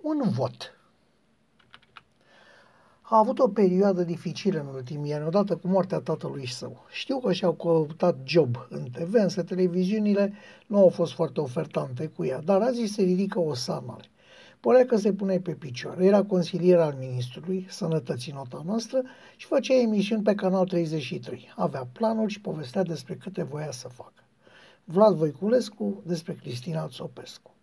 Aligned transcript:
Un 0.00 0.30
vot. 0.30 0.78
A 3.02 3.18
avut 3.18 3.38
o 3.38 3.48
perioadă 3.48 4.02
dificilă 4.02 4.60
în 4.60 4.66
ultimii 4.74 5.12
ani, 5.12 5.26
odată 5.26 5.56
cu 5.56 5.68
moartea 5.68 6.00
tatălui 6.00 6.46
său. 6.46 6.84
Știu 6.90 7.18
că 7.20 7.32
și-au 7.32 7.52
căutat 7.52 8.16
job 8.24 8.66
în 8.68 8.84
TV, 8.92 9.14
însă 9.14 9.42
televiziunile 9.42 10.32
nu 10.66 10.78
au 10.78 10.88
fost 10.88 11.12
foarte 11.12 11.40
ofertante 11.40 12.06
cu 12.06 12.24
ea, 12.24 12.40
dar 12.40 12.62
azi 12.62 12.84
se 12.84 13.02
ridică 13.02 13.40
o 13.40 13.54
sanare. 13.54 14.10
Părea 14.60 14.86
că 14.86 14.96
se 14.96 15.12
pune 15.12 15.40
pe 15.40 15.52
picioare. 15.52 16.04
Era 16.04 16.22
consilier 16.22 16.78
al 16.78 16.96
ministrului, 16.98 17.66
sănătății 17.68 18.32
nota 18.32 18.62
noastră, 18.64 19.02
și 19.36 19.46
făcea 19.46 19.74
emisiuni 19.74 20.22
pe 20.22 20.34
Canal 20.34 20.66
33. 20.66 21.52
Avea 21.56 21.88
planuri 21.92 22.32
și 22.32 22.40
povestea 22.40 22.82
despre 22.82 23.14
câte 23.14 23.42
voia 23.42 23.70
să 23.70 23.88
facă. 23.88 24.22
Vlad 24.84 25.14
Voiculescu 25.14 26.02
despre 26.06 26.32
Cristina 26.32 26.88
Țopescu. 26.88 27.53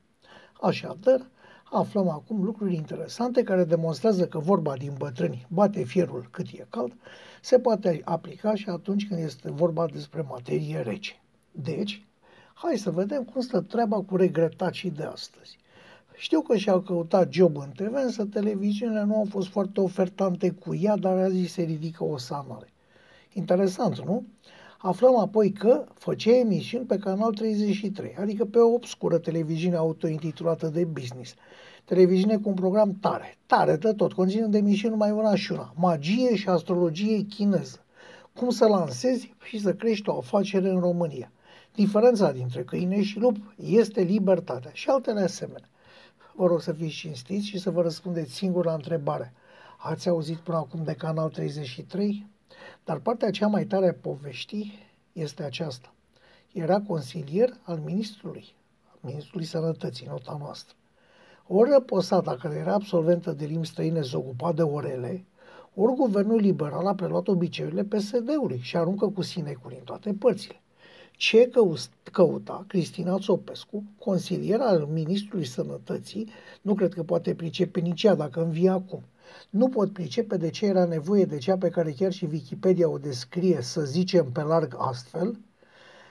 Așadar, 0.62 1.28
aflăm 1.64 2.10
acum 2.10 2.44
lucruri 2.44 2.76
interesante 2.76 3.44
care 3.44 3.64
demonstrează 3.64 4.28
că 4.28 4.40
vorba 4.40 4.78
din 4.78 4.94
bătrâni 4.98 5.46
bate 5.50 5.84
fierul 5.84 6.28
cât 6.32 6.46
e 6.54 6.66
cald, 6.70 6.94
se 7.42 7.60
poate 7.60 8.02
aplica 8.04 8.56
și 8.56 8.70
atunci 8.70 9.08
când 9.08 9.20
este 9.20 9.52
vorba 9.52 9.86
despre 9.86 10.26
materie 10.30 10.80
rece. 10.80 11.22
Deci, 11.52 12.06
hai 12.54 12.78
să 12.78 12.92
vedem 12.92 13.24
cum 13.24 13.42
stă 13.42 13.62
treaba 13.62 14.02
cu 14.02 14.16
regretacii 14.16 14.92
de 14.92 15.04
astăzi. 15.04 15.58
Știu 16.16 16.42
că 16.42 16.58
și-au 16.58 16.80
căutat 16.80 17.32
job 17.32 17.58
în 17.58 17.72
TV, 17.76 17.94
însă 17.94 18.26
televiziunile 18.26 19.04
nu 19.04 19.16
au 19.16 19.26
fost 19.30 19.48
foarte 19.48 19.82
ofertante 19.82 20.52
cu 20.52 20.76
ea, 20.76 20.96
dar 20.96 21.18
azi 21.18 21.46
se 21.46 21.62
ridică 21.62 22.04
o 22.04 22.18
sanare. 22.18 22.74
Interesant, 23.34 24.06
nu? 24.06 24.26
Aflăm 24.84 25.18
apoi 25.18 25.52
că 25.52 25.86
făcea 25.94 26.36
emisiuni 26.36 26.86
pe 26.86 26.98
Canal 26.98 27.32
33, 27.32 28.16
adică 28.20 28.46
pe 28.46 28.58
o 28.58 28.74
obscură 28.74 29.18
televiziune 29.18 29.76
auto-intitulată 29.76 30.68
de 30.68 30.86
business. 30.86 31.34
Televiziune 31.86 32.38
cu 32.38 32.50
un 32.50 32.56
program 32.56 32.98
tare, 33.00 33.38
tare 33.46 33.76
de 33.76 33.94
tot, 33.94 34.14
conținând 34.14 34.56
emisiuni 34.56 34.96
mai 34.96 35.12
una 35.12 35.36
și 35.36 35.52
una, 35.52 35.74
magie 35.76 36.36
și 36.36 36.50
astrologie 36.50 37.22
chineză. 37.22 37.86
Cum 38.36 38.50
să 38.50 38.68
lansezi 38.68 39.34
și 39.44 39.60
să 39.60 39.74
crești 39.74 40.10
o 40.10 40.18
afacere 40.18 40.70
în 40.70 40.80
România. 40.80 41.32
Diferența 41.76 42.32
dintre 42.32 42.64
câine 42.64 43.02
și 43.02 43.20
lup 43.20 43.36
este 43.56 44.02
libertatea 44.02 44.72
și 44.74 44.90
altele 44.90 45.22
asemenea. 45.22 45.70
Vă 46.36 46.48
rog 46.48 46.62
să 46.62 46.72
fiți 46.72 46.96
cinstiți 46.96 47.46
și 47.46 47.60
să 47.60 47.72
vă 47.72 47.82
răspundeți 47.82 48.34
singur 48.34 48.66
la 48.66 48.74
întrebare. 48.74 49.34
Ați 49.78 50.10
auzit 50.10 50.38
până 50.38 50.58
acum 50.58 50.84
de 50.84 50.94
Canal 50.94 51.30
33? 51.30 52.30
Dar 52.86 52.98
partea 52.98 53.32
cea 53.32 53.48
mai 53.48 53.66
tare 53.66 53.88
a 53.88 53.94
poveștii 53.94 54.74
este 55.14 55.44
aceasta. 55.44 55.94
Era 56.54 56.82
consilier 56.82 57.50
al 57.64 57.82
ministrului, 57.86 58.46
ministrului 59.00 59.46
sănătății, 59.46 60.08
nota 60.08 60.38
noastră. 60.40 60.76
Ori 61.48 61.84
Posada, 61.86 62.36
care 62.36 62.56
era 62.56 62.74
absolventă 62.74 63.32
de 63.32 63.46
limbi 63.46 63.68
străine, 63.68 64.02
se 64.02 64.18
ocupa 64.18 64.52
de 64.52 64.62
orele, 64.62 65.26
ori 65.76 65.94
guvernul 65.94 66.40
liberal 66.40 66.88
a 66.88 66.96
preluat 66.96 67.28
obiceiurile 67.28 67.84
PSD-ului 67.84 68.60
și 68.62 68.78
aruncă 68.78 69.08
cu 69.08 69.22
sinecuri 69.22 69.76
în 69.78 69.84
toate 69.84 70.14
părțile. 70.14 70.62
Ce 71.12 71.50
căuta 72.12 72.66
Cristina 72.68 73.20
Țopescu, 73.20 73.84
consilier 74.00 74.60
al 74.60 74.88
Ministrului 74.94 75.46
Sănătății, 75.46 76.30
nu 76.62 76.74
cred 76.74 76.94
că 76.94 77.04
poate 77.04 77.36
pricepe 77.36 77.80
nici 77.80 78.04
ea 78.04 78.16
dacă 78.16 78.42
învie 78.44 78.70
acum. 78.70 79.04
Nu 79.50 79.70
pot 79.70 79.94
pricepe 79.94 80.38
de 80.38 80.50
ce 80.50 80.66
era 80.66 80.86
nevoie 80.86 81.26
de 81.26 81.38
cea 81.38 81.58
pe 81.58 81.70
care 81.70 81.92
chiar 81.92 82.12
și 82.12 82.28
Wikipedia 82.32 82.90
o 82.90 82.98
descrie, 82.98 83.62
să 83.62 83.82
zicem 83.82 84.32
pe 84.32 84.42
larg 84.42 84.76
astfel, 84.78 85.40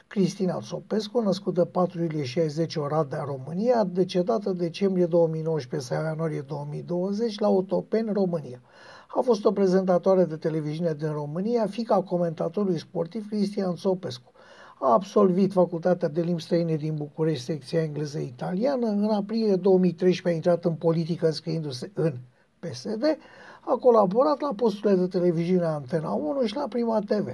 Cristina 0.07 0.61
Țopescu, 0.61 1.21
născută 1.21 1.65
4 1.65 2.03
iulie 2.03 2.25
60 2.25 2.77
Oradea, 2.77 3.23
România, 3.23 3.85
decedată 3.85 4.53
decembrie 4.53 5.07
2019 5.07 5.93
sau 5.93 6.05
ianuarie 6.05 6.41
2020 6.41 7.39
la 7.39 7.49
Otopeni, 7.49 8.13
România. 8.13 8.61
A 9.09 9.21
fost 9.21 9.45
o 9.45 9.53
prezentatoare 9.53 10.25
de 10.25 10.37
televiziune 10.37 10.95
din 10.99 11.13
România, 11.13 11.67
fica 11.67 12.03
comentatorului 12.03 12.79
sportiv 12.79 13.29
Cristian 13.29 13.75
Țopescu. 13.75 14.33
A 14.81 14.93
absolvit 14.93 15.53
Facultatea 15.53 16.09
de 16.09 16.21
Limbi 16.21 16.43
Străine 16.43 16.77
din 16.77 16.95
București, 16.95 17.45
secția 17.45 17.83
engleză-italiană. 17.83 18.87
În 18.87 19.05
aprilie 19.05 19.55
2013 19.55 20.29
a 20.29 20.31
intrat 20.31 20.65
în 20.65 20.75
politică 20.75 21.27
înscriindu-se 21.27 21.91
în 21.95 22.13
PSD. 22.61 23.19
A 23.61 23.77
colaborat 23.77 24.41
la 24.41 24.53
posturile 24.57 25.01
de 25.01 25.07
televiziune 25.07 25.65
Antena 25.65 26.11
1 26.11 26.45
și 26.47 26.55
la 26.55 26.69
Prima 26.69 27.01
TV. 27.01 27.29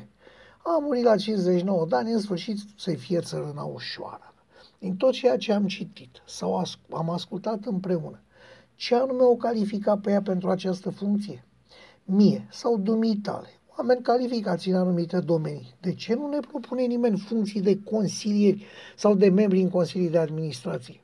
A 0.62 0.78
murit 0.80 1.04
la 1.04 1.16
59 1.16 1.86
de 1.88 1.96
ani, 1.96 2.12
în 2.12 2.20
sfârșit 2.20 2.58
să-i 2.76 2.96
fie 2.96 3.20
țărâna 3.20 3.62
ușoară. 3.62 4.34
Din 4.78 4.96
tot 4.96 5.12
ceea 5.12 5.36
ce 5.36 5.52
am 5.52 5.66
citit 5.66 6.22
sau 6.26 6.62
am 6.90 7.10
ascultat 7.10 7.64
împreună, 7.64 8.20
ce 8.74 8.94
anume 8.94 9.22
o 9.22 9.34
califica 9.36 9.98
pe 9.98 10.10
ea 10.10 10.22
pentru 10.22 10.50
această 10.50 10.90
funcție? 10.90 11.44
Mie 12.04 12.46
sau 12.50 12.78
dumitale, 12.78 13.48
oameni 13.76 14.02
calificați 14.02 14.68
în 14.68 14.74
anumite 14.74 15.20
domenii. 15.20 15.74
De 15.80 15.94
ce 15.94 16.14
nu 16.14 16.28
ne 16.28 16.40
propune 16.40 16.82
nimeni 16.82 17.18
funcții 17.18 17.60
de 17.60 17.78
consilieri 17.82 18.66
sau 18.96 19.14
de 19.14 19.28
membri 19.28 19.60
în 19.60 19.70
consilii 19.70 20.10
de 20.10 20.18
administrație? 20.18 21.00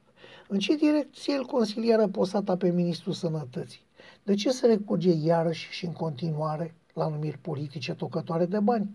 În 0.48 0.58
ce 0.58 0.76
direcție 0.76 1.34
îl 1.34 1.44
consilieră 1.44 2.06
posata 2.06 2.56
pe 2.56 2.70
Ministrul 2.70 3.12
Sănătății? 3.12 3.82
De 4.24 4.34
ce 4.34 4.50
se 4.50 4.66
recurge 4.66 5.10
iarăși 5.10 5.68
și 5.70 5.86
în 5.86 5.92
continuare 5.92 6.74
la 6.94 7.08
numiri 7.08 7.38
politice 7.38 7.94
tocătoare 7.94 8.46
de 8.46 8.60
bani? 8.60 8.90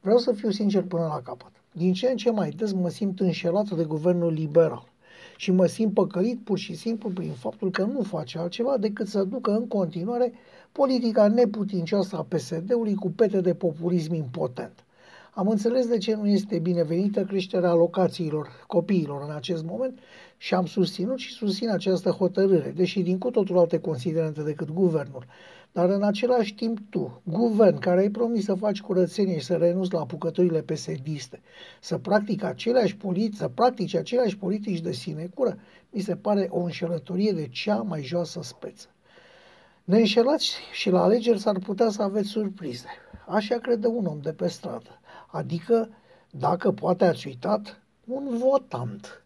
Vreau 0.00 0.18
să 0.18 0.32
fiu 0.32 0.50
sincer 0.50 0.82
până 0.82 1.06
la 1.06 1.20
capăt. 1.24 1.52
Din 1.72 1.92
ce 1.92 2.08
în 2.08 2.16
ce 2.16 2.30
mai 2.30 2.50
des 2.50 2.72
mă 2.72 2.88
simt 2.88 3.20
înșelat 3.20 3.70
de 3.70 3.84
guvernul 3.84 4.32
liberal 4.32 4.88
și 5.36 5.50
mă 5.50 5.66
simt 5.66 5.94
păcălit 5.94 6.40
pur 6.44 6.58
și 6.58 6.74
simplu 6.74 7.08
prin 7.08 7.32
faptul 7.32 7.70
că 7.70 7.84
nu 7.84 8.02
face 8.02 8.38
altceva 8.38 8.76
decât 8.76 9.08
să 9.08 9.24
ducă 9.24 9.50
în 9.50 9.68
continuare 9.68 10.32
politica 10.72 11.28
neputincioasă 11.28 12.16
a 12.16 12.22
PSD-ului 12.22 12.94
cu 12.94 13.10
pete 13.10 13.40
de 13.40 13.54
populism 13.54 14.14
impotent. 14.14 14.84
Am 15.36 15.48
înțeles 15.48 15.86
de 15.86 15.98
ce 15.98 16.14
nu 16.14 16.26
este 16.26 16.58
binevenită 16.58 17.24
creșterea 17.24 17.70
alocațiilor 17.70 18.48
copiilor 18.66 19.22
în 19.22 19.34
acest 19.34 19.64
moment 19.64 19.98
și 20.36 20.54
am 20.54 20.66
susținut 20.66 21.18
și 21.18 21.32
susțin 21.32 21.70
această 21.70 22.10
hotărâre, 22.10 22.70
deși 22.76 23.02
din 23.02 23.18
cu 23.18 23.30
totul 23.30 23.58
alte 23.58 23.78
considerente 23.78 24.42
decât 24.42 24.70
guvernul. 24.70 25.26
Dar 25.72 25.88
în 25.88 26.02
același 26.02 26.54
timp 26.54 26.78
tu, 26.90 27.20
guvern 27.24 27.78
care 27.78 28.00
ai 28.00 28.08
promis 28.08 28.44
să 28.44 28.54
faci 28.54 28.80
curățenie 28.80 29.38
și 29.38 29.44
să 29.44 29.54
renunți 29.54 29.92
la 29.92 30.00
apucăturile 30.00 30.62
pesediste, 30.62 31.40
să 31.80 31.98
practici 31.98 32.42
aceleași 32.42 32.96
politici, 32.96 33.36
să 33.36 33.48
practici 33.48 33.94
aceleași 33.94 34.36
politici 34.36 34.80
de 34.80 34.92
sinecură, 34.92 35.58
mi 35.90 36.00
se 36.00 36.16
pare 36.16 36.48
o 36.50 36.60
înșelătorie 36.60 37.32
de 37.32 37.48
cea 37.48 37.76
mai 37.76 38.02
joasă 38.02 38.40
speță. 38.42 38.88
Ne 39.84 39.98
înșelați 39.98 40.56
și 40.72 40.90
la 40.90 41.02
alegeri 41.02 41.40
s-ar 41.40 41.58
putea 41.58 41.88
să 41.88 42.02
aveți 42.02 42.28
surprize. 42.28 42.88
Așa 43.26 43.58
crede 43.58 43.86
un 43.86 44.06
om 44.06 44.20
de 44.20 44.32
pe 44.32 44.48
stradă. 44.48 44.98
Adică, 45.34 45.88
dacă 46.30 46.72
poate 46.72 47.04
ați 47.04 47.26
uitat, 47.26 47.82
un 48.04 48.38
votant. 48.38 49.23